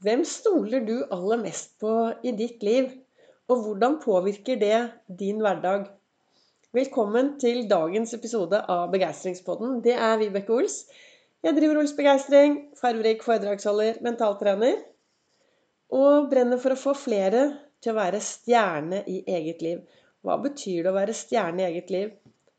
[0.00, 1.90] Hvem stoler du aller mest på
[2.24, 2.86] i ditt liv,
[3.52, 4.78] og hvordan påvirker det
[5.18, 5.90] din hverdag?
[6.72, 9.82] Velkommen til dagens episode av Begeistringspodden.
[9.84, 10.78] Det er Vibeke Ols.
[11.44, 14.80] Jeg driver Ols Begeistring, farverik foredragsholder, mentaltrener.
[15.92, 17.44] Og brenner for å få flere
[17.84, 19.84] til å være stjerne i eget liv.
[20.24, 22.14] Hva betyr det å være stjerne i eget liv?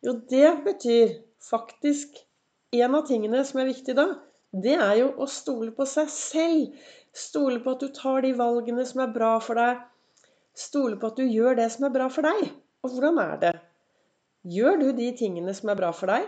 [0.05, 1.17] Jo, det betyr
[1.49, 2.27] faktisk
[2.71, 4.05] En av tingene som er viktig da,
[4.51, 6.77] det er jo å stole på seg selv.
[7.11, 9.81] Stole på at du tar de valgene som er bra for deg.
[10.57, 12.51] Stole på at du gjør det som er bra for deg.
[12.81, 13.53] Og hvordan er det?
[14.51, 16.27] Gjør du de tingene som er bra for deg?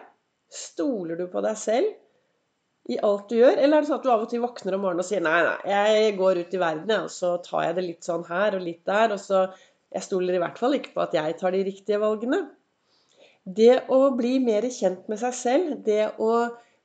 [0.53, 3.57] Stoler du på deg selv i alt du gjør?
[3.57, 5.39] Eller er det sånn at du av og til våkner om morgenen og sier nei,
[5.47, 8.65] nei, jeg går ut i verden, og så tar jeg det litt sånn her og
[8.65, 9.47] litt der, og så
[9.93, 12.39] Jeg stoler i hvert fall ikke på at jeg tar de riktige valgene.
[13.45, 16.29] Det å bli mer kjent med seg selv, det å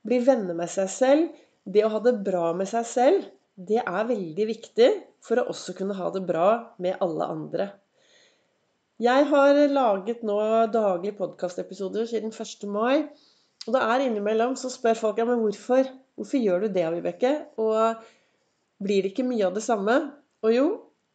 [0.05, 3.25] bli venner med seg selv, det å ha det bra med seg selv,
[3.59, 4.89] det er veldig viktig
[5.25, 7.67] for å også kunne ha det bra med alle andre.
[8.99, 10.37] Jeg har laget nå
[10.71, 12.65] daglige podkastepisoder siden 1.
[12.71, 13.07] mai.
[13.67, 17.33] Og det er innimellom så spør folk ja, men hvorfor, hvorfor gjør du det, Vibeke?
[17.59, 17.99] Og
[18.79, 19.97] blir det ikke mye av det samme?
[20.43, 20.65] Og jo,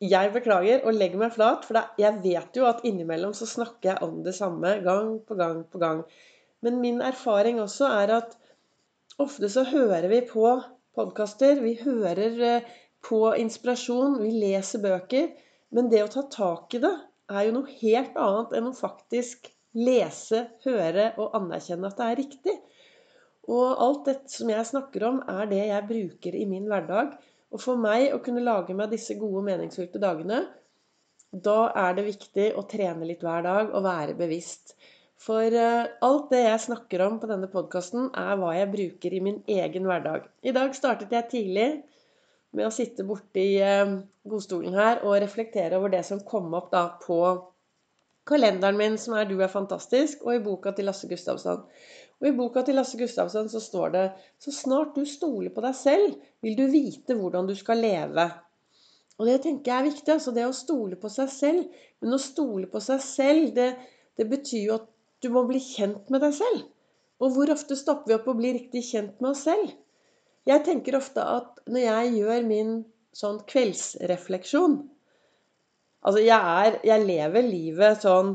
[0.04, 4.04] jeg beklager og legger meg flat, for jeg vet jo at innimellom så snakker jeg
[4.04, 6.04] om det samme gang på gang på gang.
[6.64, 8.36] Men min erfaring også er at
[9.20, 10.48] ofte så hører vi på
[10.97, 12.70] podkaster, vi hører eh,
[13.05, 15.33] på inspirasjon, vi leser bøker.
[15.75, 16.95] Men det å ta tak i det
[17.33, 22.20] er jo noe helt annet enn å faktisk lese, høre og anerkjenne at det er
[22.20, 22.56] riktig.
[23.50, 27.17] Og alt dette som jeg snakker om, er det jeg bruker i min hverdag.
[27.55, 30.45] Og for meg å kunne lage meg disse gode, meningsfylte dagene,
[31.34, 34.77] da er det viktig å trene litt hver dag og være bevisst.
[35.20, 39.22] For eh, alt det jeg snakker om på denne podkasten, er hva jeg bruker i
[39.24, 40.28] min egen hverdag.
[40.42, 41.68] I dag startet jeg tidlig
[42.54, 43.96] med å sitte borti eh,
[44.28, 47.18] godstolen her og reflektere over det som kom opp da på
[48.28, 51.64] kalenderen min, som er 'Du er fantastisk', og i boka til Lasse Gustavsson.
[52.20, 54.04] Og I boka til Lasse Gustavsson så står det
[54.41, 58.30] så snart du stoler på deg selv, vil du vite hvordan du skal leve.
[59.19, 60.12] Og det tenker jeg er viktig.
[60.12, 61.66] altså Det å stole på seg selv.
[62.00, 63.74] Men å stole på seg selv, det,
[64.16, 64.88] det betyr jo at
[65.24, 66.64] du må bli kjent med deg selv.
[67.22, 69.72] Og hvor ofte stopper vi opp og blir riktig kjent med oss selv?
[70.44, 72.74] Jeg tenker ofte at når jeg gjør min
[73.16, 74.82] sånn kveldsrefleksjon
[76.04, 78.34] Altså, jeg, er, jeg lever livet sånn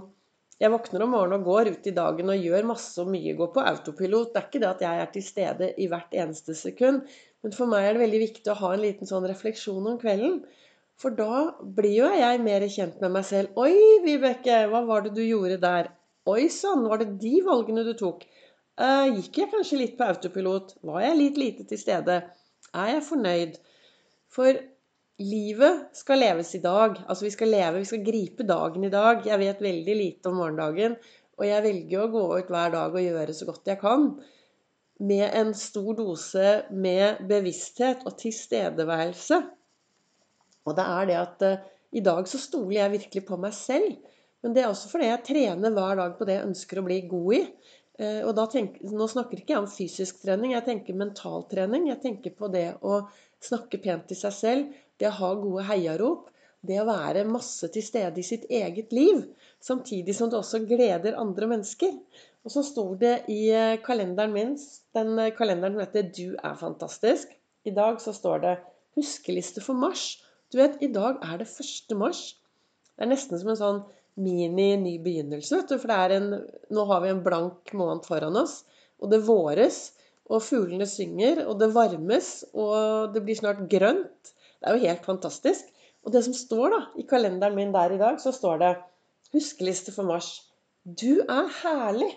[0.57, 3.35] Jeg våkner om morgenen og går ut i dagen og gjør masse og mye.
[3.37, 4.31] Går på autopilot.
[4.33, 7.05] Det er ikke det at jeg er til stede i hvert eneste sekund.
[7.45, 10.41] Men for meg er det veldig viktig å ha en liten sånn refleksjon om kvelden.
[10.99, 11.45] For da
[11.77, 13.55] blir jo jeg mer kjent med meg selv.
[13.55, 15.93] Oi, Vibeke, hva var det du gjorde der?
[16.29, 18.25] Oi sann, var det de valgene du tok?
[18.79, 20.75] Uh, gikk jeg kanskje litt på autopilot?
[20.85, 22.19] Var jeg litt lite til stede?
[22.69, 23.55] Er jeg fornøyd?
[24.29, 24.59] For
[25.19, 26.99] livet skal leves i dag.
[27.07, 29.25] Altså vi skal leve, vi skal gripe dagen i dag.
[29.27, 30.99] Jeg vet veldig lite om morgendagen.
[31.39, 34.05] Og jeg velger å gå ut hver dag og gjøre så godt jeg kan.
[35.09, 39.41] Med en stor dose med bevissthet og tilstedeværelse.
[40.67, 43.95] Og det er det at uh, i dag så stoler jeg virkelig på meg selv.
[44.43, 46.99] Men det er også fordi jeg trener hver dag på det jeg ønsker å bli
[47.11, 47.41] god i.
[47.99, 51.89] Eh, og da tenker, Nå snakker ikke jeg om fysisk trening, jeg tenker mentaltrening.
[51.91, 53.01] Jeg tenker på det å
[53.43, 56.29] snakke pent til seg selv, det å ha gode heiarop.
[56.59, 59.21] Det å være masse til stede i sitt eget liv,
[59.63, 61.93] samtidig som det også gleder andre mennesker.
[62.43, 64.57] Og så står det i eh, kalenderen min,
[64.95, 67.35] den kalenderen som heter 'Du er fantastisk'.
[67.67, 68.57] I dag så står det
[68.95, 70.19] 'Huskeliste for mars'.
[70.51, 71.95] Du vet, i dag er det 1.
[71.97, 72.35] mars.
[72.95, 73.81] Det er nesten som en sånn
[74.19, 75.79] mini-ny begynnelse, vet du.
[75.81, 76.33] For en,
[76.75, 78.61] nå har vi en blank måned foran oss.
[78.99, 79.79] Og det våres,
[80.29, 84.33] og fuglene synger, og det varmes, og det blir snart grønt.
[84.59, 85.71] Det er jo helt fantastisk.
[86.05, 88.75] Og det som står da, i kalenderen min der i dag, så står det
[89.33, 90.29] Huskeliste for mars.
[90.83, 92.11] Du er herlig.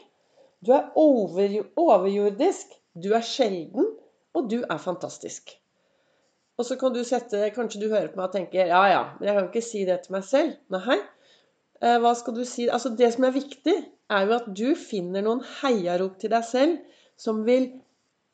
[0.64, 2.72] Du er over, overjordisk.
[2.94, 3.90] Du er sjelden.
[4.32, 5.52] Og du er fantastisk.
[6.56, 9.28] Og så kan du sette Kanskje du hører på meg og tenker ja ja, men
[9.28, 10.54] jeg kan ikke si det til meg selv.
[10.72, 11.00] Nei.
[11.82, 13.75] Eh, hva skal du si Altså, det som er viktig,
[14.12, 17.70] er jo at du finner noen heiarop til deg selv som vil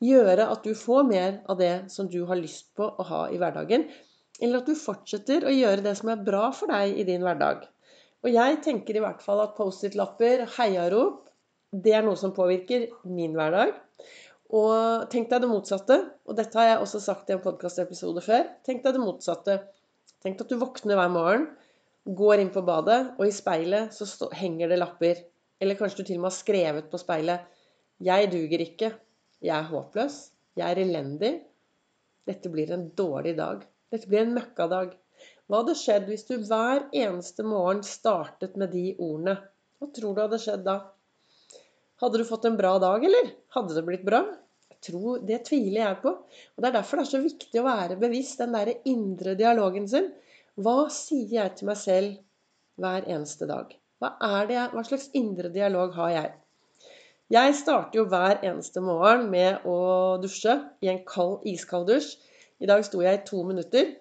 [0.03, 3.39] gjøre at du får mer av det som du har lyst på å ha i
[3.39, 3.87] hverdagen.
[4.39, 7.65] Eller at du fortsetter å gjøre det som er bra for deg i din hverdag.
[8.23, 11.27] Og jeg tenker i hvert fall at Post-It-lapper, heiarop,
[11.71, 13.73] det er noe som påvirker min hverdag.
[14.55, 15.99] Og tenk deg det motsatte.
[16.27, 18.47] Og dette har jeg også sagt i en podkastepisode før.
[18.65, 19.59] Tenk deg det motsatte.
[20.23, 21.45] Tenk at du våkner hver morgen
[22.05, 25.19] går inn på badet, og i speilet så stå, henger det lapper.
[25.59, 27.47] Eller kanskje du til og med har skrevet på speilet
[27.99, 28.93] 'Jeg duger ikke.
[29.41, 30.31] Jeg er håpløs.
[30.55, 31.33] Jeg er elendig.
[32.27, 33.65] Dette blir en dårlig dag.
[33.91, 34.93] Dette blir en møkkadag.
[35.49, 39.35] Hva hadde skjedd hvis du hver eneste morgen startet med de ordene?
[39.79, 40.77] Hva tror du hadde skjedd da?
[41.99, 43.31] Hadde du fått en bra dag, eller?
[43.55, 44.21] Hadde det blitt bra?
[44.69, 46.09] Jeg tror, Det tviler jeg på.
[46.09, 49.87] Og Det er derfor det er så viktig å være bevisst den derre indre dialogen
[49.87, 50.11] sin.
[50.59, 52.15] Hva sier jeg til meg selv
[52.79, 53.69] hver eneste dag?
[54.03, 54.09] Hva,
[54.49, 56.31] jeg, hva slags indre dialog har jeg?
[57.31, 62.17] Jeg starter jo hver eneste morgen med å dusje i en kald, iskald dusj.
[62.59, 63.93] I dag sto jeg i to minutter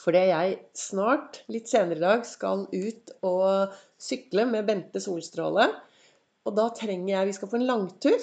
[0.00, 5.66] fordi jeg snart, litt senere i dag, skal ut og sykle med Bente Solstråle.
[6.48, 8.16] Og da trenger jeg Vi skal på en langtur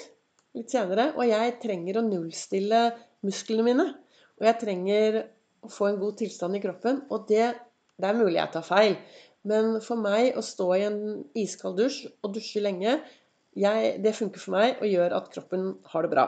[0.58, 2.82] litt senere, og jeg trenger å nullstille
[3.26, 3.88] musklene mine.
[4.38, 5.20] Og jeg trenger
[5.64, 7.02] å få en god tilstand i kroppen.
[7.14, 7.52] Og det,
[7.98, 8.98] det er mulig jeg tar feil,
[9.48, 11.00] men for meg å stå i en
[11.38, 12.98] iskald dusj og dusje lenge
[13.58, 16.26] jeg, det funker for meg og gjør at kroppen har det bra.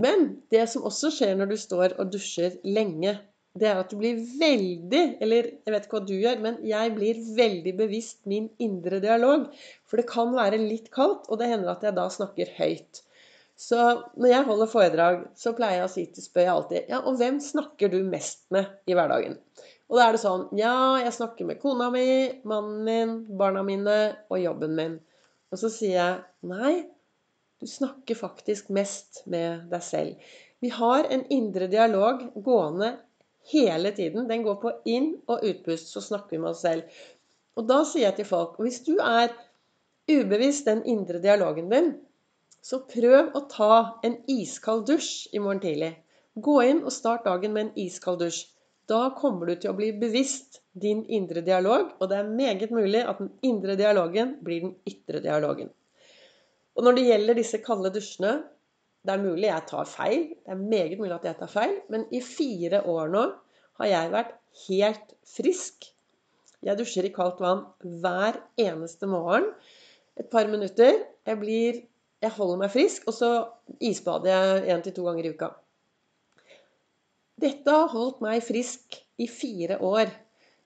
[0.00, 3.14] Men det som også skjer når du står og dusjer lenge,
[3.54, 6.94] det er at du blir veldig Eller jeg vet ikke hva du gjør, men jeg
[6.96, 9.46] blir veldig bevisst min indre dialog.
[9.86, 13.04] For det kan være litt kaldt, og det hender at jeg da snakker høyt.
[13.56, 13.78] Så
[14.18, 17.20] når jeg holder foredrag, så pleier jeg å si til spør jeg alltid Ja, og
[17.20, 19.38] hvem snakker du mest med i hverdagen?
[19.86, 22.06] Og da er det sånn Ja, jeg snakker med kona mi,
[22.48, 24.98] mannen min, barna mine og jobben min.
[25.54, 26.74] Og så sier jeg nei,
[27.62, 30.30] du snakker faktisk mest med deg selv.
[30.60, 32.96] Vi har en indre dialog gående
[33.52, 34.26] hele tiden.
[34.28, 35.92] Den går på inn- og utpust.
[35.92, 36.82] Så snakker vi med oss selv.
[37.54, 39.30] Og da sier jeg til folk Hvis du er
[40.10, 41.92] ubevisst den indre dialogen din,
[42.64, 43.74] så prøv å ta
[44.06, 45.92] en iskald dusj i morgen tidlig.
[46.34, 48.46] Gå inn og start dagen med en iskald dusj.
[48.88, 53.04] Da kommer du til å bli bevisst din indre dialog, og det er meget mulig
[53.04, 55.70] at den indre dialogen blir den ytre dialogen.
[56.74, 58.34] Og når det gjelder disse kalde dusjene
[59.04, 62.06] Det er mulig jeg tar feil, det er meget mulig at jeg tar feil, men
[62.08, 63.24] i fire år nå
[63.76, 64.30] har jeg vært
[64.62, 65.90] helt frisk.
[66.64, 67.66] Jeg dusjer i kaldt vann
[68.00, 69.50] hver eneste morgen.
[70.16, 71.02] Et par minutter.
[71.28, 71.82] Jeg, blir,
[72.24, 73.30] jeg holder meg frisk, og så
[73.84, 75.50] isbader jeg én til to ganger i uka.
[77.44, 80.12] Dette har holdt meg frisk i fire år.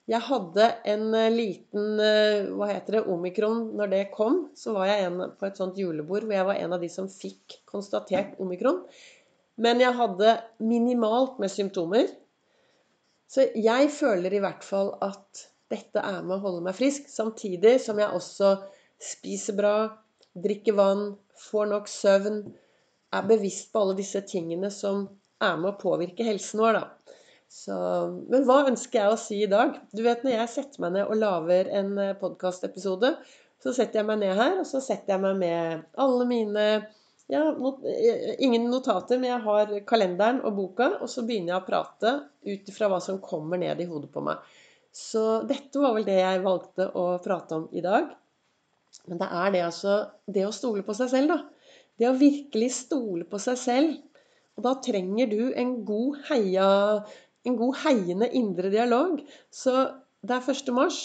[0.08, 3.02] Jeg hadde en eh, liten eh, Hva heter det?
[3.12, 3.66] Omikron.
[3.76, 6.76] Når det kom, så var jeg en, på et sånt julebord hvor jeg var en
[6.76, 8.80] av de som fikk konstatert omikron.
[9.60, 12.08] Men jeg hadde minimalt med symptomer.
[13.28, 17.10] Så jeg føler i hvert fall at dette er med å holde meg frisk.
[17.12, 18.54] Samtidig som jeg også
[19.02, 19.74] spiser bra,
[20.38, 21.10] drikker vann,
[21.42, 22.42] får nok søvn.
[23.14, 25.06] Er bevisst på alle disse tingene som
[25.40, 27.14] er med å påvirke helsen vår, da.
[27.48, 27.74] Så,
[28.28, 29.78] men hva ønsker jeg å si i dag?
[29.96, 33.14] Du vet Når jeg setter meg ned og lager en eh, podkastepisode,
[33.62, 36.66] så setter jeg meg ned her, og så setter jeg meg med alle mine
[37.32, 41.62] ja, not, eh, Ingen notater, men jeg har kalenderen og boka, og så begynner jeg
[41.62, 42.14] å prate
[42.48, 44.44] ut ifra hva som kommer ned i hodet på meg.
[44.94, 48.12] Så dette var vel det jeg valgte å prate om i dag.
[49.08, 49.94] Men det er det altså
[50.26, 51.38] Det å stole på seg selv, da.
[51.98, 53.96] Det å virkelig stole på seg selv.
[54.58, 56.68] Og da trenger du en god heia
[57.48, 59.22] en god heiende indre dialog.
[59.50, 59.74] Så
[60.26, 60.72] det er 1.
[60.76, 61.00] mars.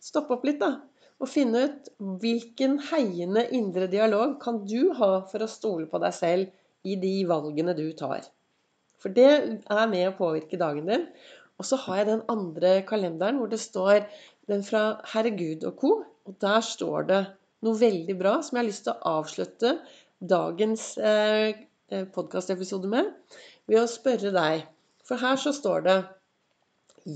[0.00, 0.78] Stopp opp litt, da.
[1.20, 1.90] Og finne ut
[2.22, 7.14] hvilken heiende indre dialog kan du ha for å stole på deg selv i de
[7.28, 8.24] valgene du tar.
[9.00, 11.06] For det er med å påvirke dagen din.
[11.60, 14.06] Og så har jeg den andre kalenderen hvor det står
[14.48, 15.92] den fra Herregud og co.
[16.28, 17.20] Og der står det
[17.66, 19.74] noe veldig bra som jeg har lyst til å avslutte
[20.20, 23.08] dagens eh, eh podkastepisode med
[23.70, 24.66] ved å spørre deg
[25.06, 25.98] for her så står det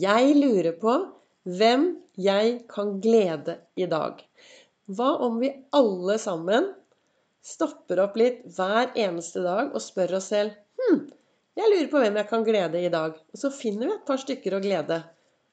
[0.02, 0.94] Jeg lurer på
[1.44, 4.22] hvem jeg kan glede i dag.
[4.86, 6.70] Hva om vi alle sammen
[7.44, 11.04] stopper opp litt hver eneste dag og spør oss selv Hm,
[11.56, 13.14] jeg lurer på hvem jeg kan glede i dag.
[13.32, 15.00] Og så finner vi et par stykker å glede.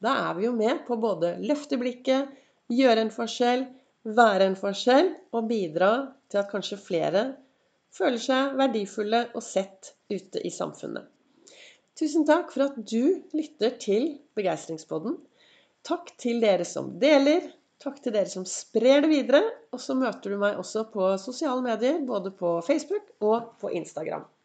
[0.02, 2.32] Da er vi jo med på både løfte blikket,
[2.72, 3.68] gjøre en forskjell,
[4.08, 5.92] være en forskjell og bidra
[6.32, 7.24] til at kanskje flere
[7.94, 11.06] føler seg verdifulle og sett ute i samfunnet.
[11.98, 15.18] Tusen takk for at du lytter til Begeistringspodden.
[15.86, 17.50] Takk til dere som deler.
[17.82, 19.42] Takk til dere som sprer det videre.
[19.76, 24.24] Og så møter du meg også på sosiale medier, både på Facebook og på Instagram.